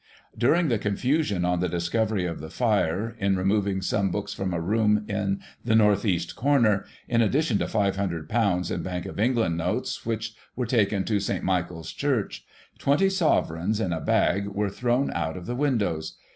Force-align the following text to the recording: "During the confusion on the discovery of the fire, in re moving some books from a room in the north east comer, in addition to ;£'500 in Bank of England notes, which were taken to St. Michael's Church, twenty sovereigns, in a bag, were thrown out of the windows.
"During 0.45 0.69
the 0.69 0.79
confusion 0.79 1.45
on 1.45 1.59
the 1.59 1.69
discovery 1.69 2.25
of 2.25 2.39
the 2.39 2.49
fire, 2.49 3.15
in 3.19 3.37
re 3.37 3.43
moving 3.43 3.83
some 3.83 4.09
books 4.09 4.33
from 4.33 4.51
a 4.51 4.59
room 4.59 5.05
in 5.07 5.41
the 5.63 5.75
north 5.75 6.05
east 6.05 6.35
comer, 6.35 6.85
in 7.07 7.21
addition 7.21 7.59
to 7.59 7.65
;£'500 7.65 8.71
in 8.73 8.81
Bank 8.81 9.05
of 9.05 9.19
England 9.19 9.57
notes, 9.57 10.03
which 10.03 10.33
were 10.55 10.65
taken 10.65 11.03
to 11.03 11.19
St. 11.19 11.43
Michael's 11.43 11.91
Church, 11.91 12.43
twenty 12.79 13.11
sovereigns, 13.11 13.79
in 13.79 13.93
a 13.93 14.01
bag, 14.01 14.47
were 14.47 14.71
thrown 14.71 15.11
out 15.11 15.37
of 15.37 15.45
the 15.45 15.53
windows. 15.55 16.17